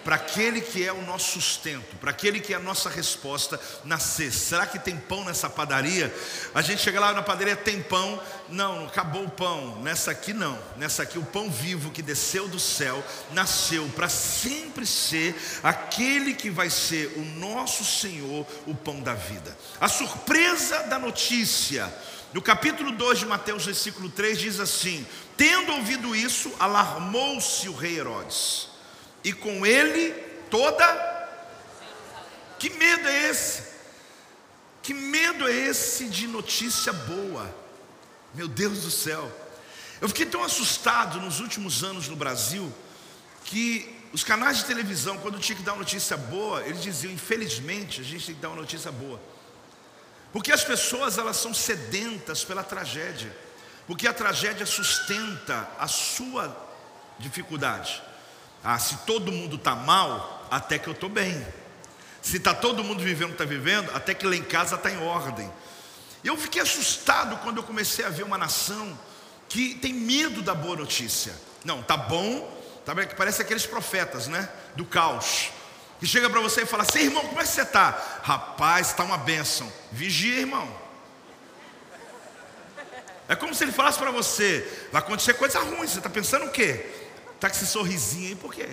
[0.07, 4.33] para aquele que é o nosso sustento, para aquele que é a nossa resposta nascer.
[4.33, 6.15] Será que tem pão nessa padaria?
[6.55, 8.23] A gente chega lá na padaria, tem pão?
[8.49, 9.83] Não, acabou o pão.
[9.83, 10.57] Nessa aqui não.
[10.77, 16.51] Nessa aqui o pão vivo que desceu do céu nasceu para sempre ser aquele que
[16.51, 19.59] vai ser o nosso Senhor, o pão da vida.
[19.81, 21.93] A surpresa da notícia.
[22.33, 25.05] No capítulo 2 de Mateus, versículo 3, diz assim:
[25.37, 28.76] Tendo ouvido isso, alarmou-se o rei Herodes
[29.27, 30.13] e com ele
[30.49, 30.87] toda.
[32.61, 33.65] Que medo é esse?
[34.81, 37.53] Que medo é esse de notícia boa?
[38.33, 39.29] Meu Deus do céu.
[40.01, 42.73] Eu fiquei tão assustado nos últimos anos no Brasil
[43.45, 48.03] que os canais de televisão, quando tinha que dar uma notícia boa, eles diziam: infelizmente,
[48.03, 49.21] a gente tem que dar uma notícia boa.
[50.33, 53.37] Porque as pessoas elas são sedentas pela tragédia.
[53.89, 56.57] Porque a tragédia sustenta a sua
[57.19, 58.06] dificuldade.
[58.69, 61.47] Ah, se todo mundo está mal, até que eu estou bem.
[62.21, 65.49] Se está todo mundo vivendo, está vivendo, até que lá em casa está em ordem.
[66.25, 68.99] Eu fiquei assustado quando eu comecei a ver uma nação
[69.49, 71.33] que tem medo da boa notícia.
[71.65, 74.49] Não, tá bom, tá bem, parece aqueles profetas, né?
[74.75, 75.53] Do caos.
[76.01, 78.21] Que chega para você e fala assim, irmão, como é que você está?
[78.25, 79.73] Rapaz, está uma bênção.
[79.93, 80.69] Vigia, irmão.
[83.29, 85.87] É como se ele falasse para você: vai acontecer coisa ruim.
[85.87, 87.06] Você está pensando o quê?
[87.37, 88.69] Está com esse sorrisinho aí, por quê?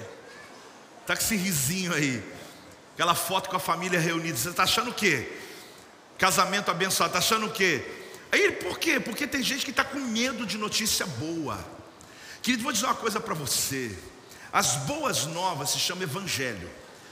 [1.02, 2.24] Está com esse risinho aí.
[2.94, 4.38] Aquela foto com a família reunida.
[4.38, 5.32] Você está achando o quê?
[6.18, 7.10] Casamento abençoado.
[7.10, 7.84] Está achando o quê?
[8.32, 9.00] Aí, por quê?
[9.00, 11.64] Porque tem gente que está com medo de notícia boa.
[12.42, 13.96] Querido, vou dizer uma coisa para você.
[14.52, 16.70] As boas novas se chamam evangelho.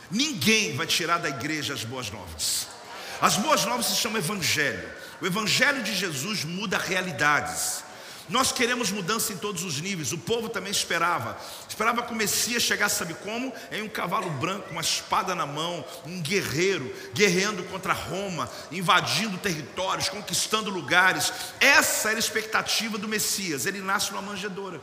[0.09, 2.67] Ninguém vai tirar da igreja as boas novas.
[3.21, 4.89] As boas novas se chamam evangelho.
[5.21, 7.83] O evangelho de Jesus muda realidades.
[8.29, 10.11] Nós queremos mudança em todos os níveis.
[10.11, 11.37] O povo também esperava.
[11.67, 13.53] Esperava que o Messias chegasse, sabe como?
[13.71, 20.09] Em um cavalo branco, uma espada na mão, um guerreiro, guerreando contra Roma, invadindo territórios,
[20.09, 21.33] conquistando lugares.
[21.59, 23.65] Essa era a expectativa do Messias.
[23.65, 24.81] Ele nasce numa manjedoura.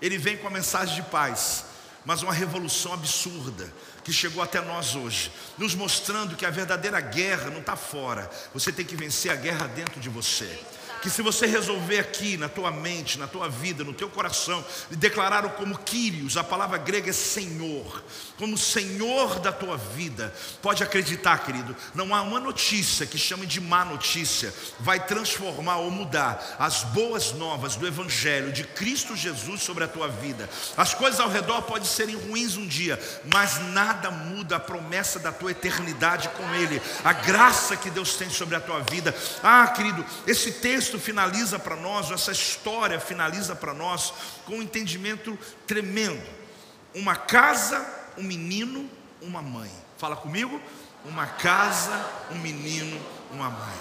[0.00, 1.64] Ele vem com a mensagem de paz,
[2.04, 3.72] mas uma revolução absurda
[4.04, 8.72] que chegou até nós hoje, nos mostrando que a verdadeira guerra não está fora, você
[8.72, 10.58] tem que vencer a guerra dentro de você
[11.02, 14.96] que se você resolver aqui na tua mente, na tua vida, no teu coração, e
[14.96, 18.02] declarar o como Kyrios, a palavra grega é Senhor,
[18.36, 23.60] como Senhor da tua vida, pode acreditar, querido, não há uma notícia que chame de
[23.60, 29.84] má notícia, vai transformar ou mudar as boas novas do Evangelho de Cristo Jesus sobre
[29.84, 30.48] a tua vida.
[30.76, 33.00] As coisas ao redor podem serem ruins um dia,
[33.32, 38.30] mas nada muda a promessa da tua eternidade com Ele, a graça que Deus tem
[38.30, 39.14] sobre a tua vida.
[39.42, 44.14] Ah, querido, esse texto texto finaliza para nós, essa história finaliza para nós
[44.46, 46.26] com um entendimento tremendo.
[46.94, 47.86] Uma casa,
[48.16, 48.88] um menino,
[49.20, 49.70] uma mãe.
[49.98, 50.60] Fala comigo?
[51.04, 51.92] Uma casa,
[52.30, 52.98] um menino,
[53.30, 53.78] uma mãe.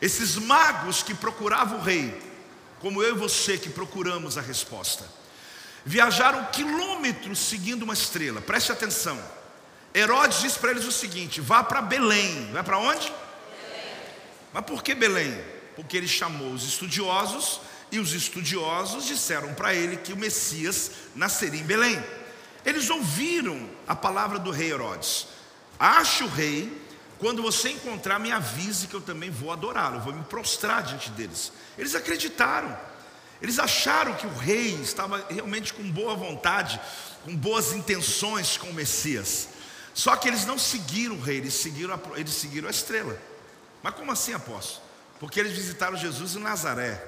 [0.00, 2.16] Esses magos que procuravam o rei,
[2.80, 5.04] como eu e você que procuramos a resposta,
[5.84, 8.40] viajaram quilômetros seguindo uma estrela.
[8.40, 9.20] Preste atenção.
[9.92, 12.52] Herodes disse para eles o seguinte: vá para Belém.
[12.52, 13.06] Vai para onde?
[13.08, 13.94] Belém.
[14.52, 15.55] Mas por que Belém?
[15.76, 17.60] Porque ele chamou os estudiosos
[17.92, 22.02] e os estudiosos disseram para ele que o Messias nasceria em Belém.
[22.64, 25.28] Eles ouviram a palavra do rei Herodes.
[25.78, 26.82] Ache o rei,
[27.18, 31.52] quando você encontrar, me avise que eu também vou adorá-lo, vou me prostrar diante deles.
[31.78, 32.76] Eles acreditaram,
[33.40, 36.80] eles acharam que o rei estava realmente com boa vontade,
[37.24, 39.48] com boas intenções com o Messias.
[39.94, 43.16] Só que eles não seguiram o rei, eles seguiram a, eles seguiram a estrela.
[43.82, 44.85] Mas como assim, apóstolo?
[45.18, 47.02] Porque eles visitaram Jesus em Nazaré.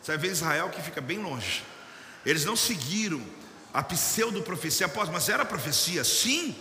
[0.00, 1.64] Você vai ver Israel que fica bem longe.
[2.24, 3.22] Eles não seguiram
[3.72, 4.86] a pseudo-profecia.
[4.86, 6.04] Após, mas era profecia?
[6.04, 6.56] Sim.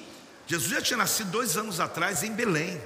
[0.45, 2.81] Jesus já tinha nascido dois anos atrás em Belém.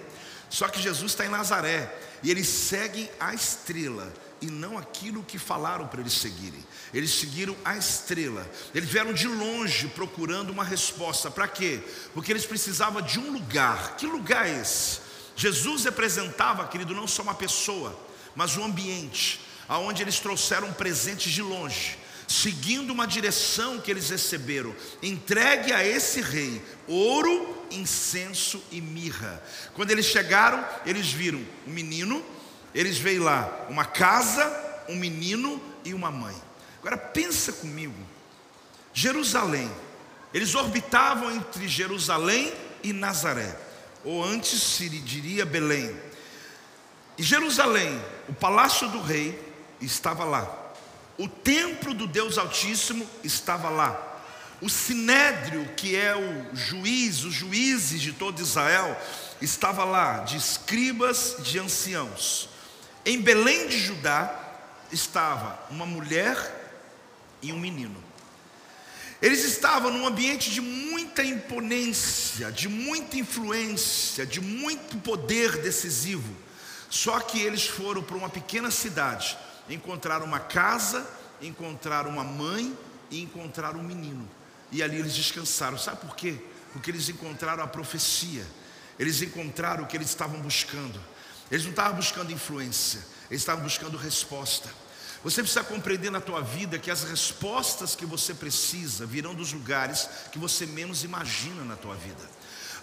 [0.49, 1.91] Só que Jesus está em Nazaré.
[2.21, 6.63] E eles seguem a estrela e não aquilo que falaram para eles seguirem.
[6.93, 8.49] Eles seguiram a estrela.
[8.75, 11.31] Eles vieram de longe procurando uma resposta.
[11.31, 11.81] Para quê?
[12.13, 13.95] Porque eles precisavam de um lugar.
[13.95, 14.99] Que lugar é esse?
[15.35, 17.97] Jesus representava, querido, não só uma pessoa,
[18.35, 24.75] mas um ambiente, aonde eles trouxeram presentes de longe, seguindo uma direção que eles receberam,
[25.01, 29.43] entregue a esse rei ouro, incenso e mirra.
[29.73, 32.23] Quando eles chegaram, eles viram um menino,
[32.73, 36.35] eles veio lá uma casa, um menino e uma mãe.
[36.79, 37.95] Agora pensa comigo,
[38.93, 39.71] Jerusalém.
[40.33, 43.55] Eles orbitavam entre Jerusalém e Nazaré
[44.03, 45.95] ou antes se diria Belém.
[47.17, 49.39] E Jerusalém, o palácio do rei,
[49.79, 50.73] estava lá.
[51.17, 54.09] O templo do Deus Altíssimo estava lá.
[54.61, 58.99] O sinédrio, que é o juiz, os juízes de todo Israel,
[59.41, 62.49] estava lá, de escribas, de anciãos.
[63.05, 64.33] Em Belém de Judá
[64.91, 66.37] estava uma mulher
[67.41, 68.02] e um menino.
[69.23, 76.35] Eles estavam num ambiente de muita imponência, de muita influência, de muito poder decisivo.
[76.89, 79.37] Só que eles foram para uma pequena cidade,
[79.69, 81.09] encontraram uma casa,
[81.41, 82.77] encontraram uma mãe
[83.09, 84.29] e encontraram um menino.
[84.69, 85.77] E ali eles descansaram.
[85.77, 86.35] Sabe por quê?
[86.73, 88.45] Porque eles encontraram a profecia.
[88.99, 90.99] Eles encontraram o que eles estavam buscando.
[91.49, 92.99] Eles não estavam buscando influência,
[93.29, 94.69] eles estavam buscando resposta.
[95.23, 100.09] Você precisa compreender na tua vida que as respostas que você precisa virão dos lugares
[100.31, 102.21] que você menos imagina na tua vida.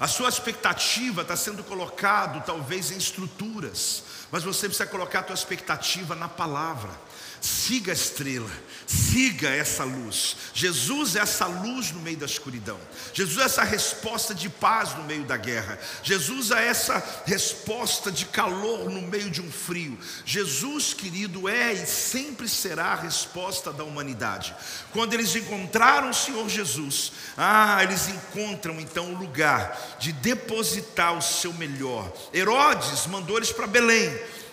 [0.01, 5.35] A sua expectativa está sendo colocado talvez em estruturas, mas você precisa colocar a tua
[5.35, 6.91] expectativa na palavra.
[7.41, 8.51] Siga a estrela,
[8.87, 10.37] siga essa luz.
[10.53, 12.79] Jesus é essa luz no meio da escuridão.
[13.15, 15.79] Jesus é essa resposta de paz no meio da guerra.
[16.03, 19.99] Jesus é essa resposta de calor no meio de um frio.
[20.27, 24.55] Jesus, querido, é e sempre será a resposta da humanidade.
[24.93, 31.23] Quando eles encontraram o Senhor Jesus, ah, eles encontram então o lugar de depositar o
[31.23, 32.13] seu melhor.
[32.35, 34.11] Herodes mandou eles para Belém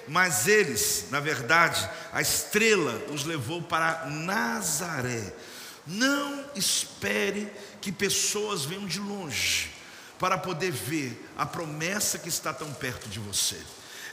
[0.07, 5.33] mas eles, na verdade, a estrela os levou para Nazaré.
[5.85, 7.51] Não espere
[7.81, 9.71] que pessoas venham de longe
[10.19, 13.57] para poder ver a promessa que está tão perto de você.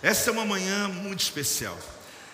[0.03, 1.79] Essa é uma manhã muito especial.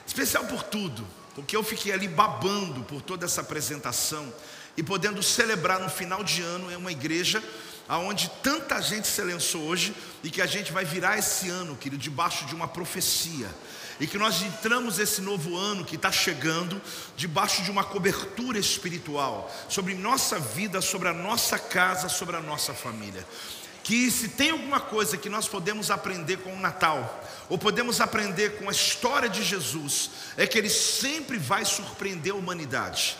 [0.06, 4.32] Especial por tudo, porque eu fiquei ali babando por toda essa apresentação
[4.76, 7.42] e podendo celebrar no final de ano em uma igreja
[7.88, 12.02] aonde tanta gente se lançou hoje e que a gente vai virar esse ano, querido,
[12.02, 13.48] debaixo de uma profecia.
[13.98, 16.80] E que nós entramos esse novo ano que está chegando,
[17.16, 22.72] debaixo de uma cobertura espiritual, sobre nossa vida, sobre a nossa casa, sobre a nossa
[22.72, 23.26] família.
[23.82, 28.58] Que se tem alguma coisa que nós podemos aprender com o Natal, ou podemos aprender
[28.58, 33.18] com a história de Jesus, é que ele sempre vai surpreender a humanidade.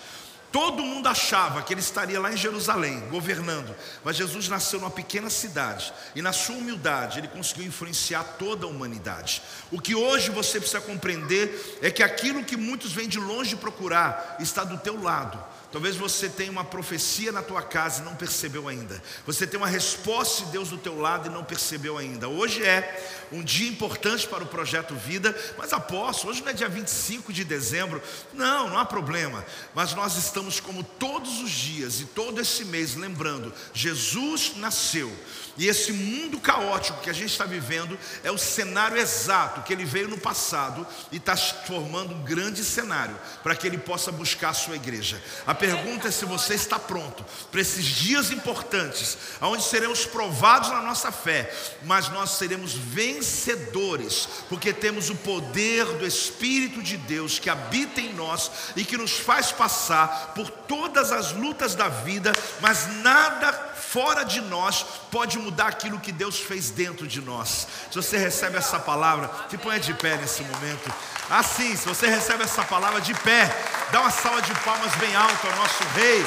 [0.53, 3.75] Todo mundo achava que ele estaria lá em Jerusalém, governando,
[4.05, 8.69] mas Jesus nasceu numa pequena cidade e, na sua humildade, ele conseguiu influenciar toda a
[8.69, 9.43] humanidade.
[9.71, 14.37] O que hoje você precisa compreender é que aquilo que muitos vêm de longe procurar
[14.41, 15.39] está do teu lado.
[15.73, 19.01] Talvez você tenha uma profecia na tua casa e não percebeu ainda.
[19.25, 22.29] Você tem uma resposta de Deus do teu lado e não percebeu ainda.
[22.29, 26.69] Hoje é um dia importante para o projeto Vida, mas aposto, hoje não é dia
[26.69, 28.03] 25 de dezembro.
[28.35, 29.45] Não, não há problema.
[29.73, 35.11] Mas nós estamos como todos os dias e todo esse mês lembrando, Jesus nasceu.
[35.57, 39.85] E esse mundo caótico que a gente está vivendo é o cenário exato que ele
[39.85, 44.55] veio no passado e está formando um grande cenário para que ele possa buscar a
[44.55, 45.23] sua igreja.
[45.47, 50.81] A pergunta é se você está pronto para esses dias importantes, onde seremos provados na
[50.81, 51.55] nossa fé,
[51.85, 58.15] mas nós seremos vencedores, porque temos o poder do Espírito de Deus que habita em
[58.15, 64.25] nós e que nos faz passar por todas as lutas da vida, mas nada fora
[64.25, 67.67] de nós pode mudar aquilo que Deus fez dentro de nós.
[67.91, 70.93] Se você recebe essa palavra, se ponha de pé nesse momento.
[71.29, 73.51] Assim, se você recebe essa palavra de pé,
[73.91, 76.25] dá uma salva de palmas bem alto ao nosso rei,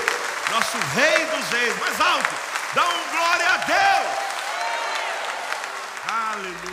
[0.51, 2.35] nosso rei dos reis, mais alto.
[2.75, 4.33] Dá um glória a Deus.
[6.07, 6.72] Aleluia.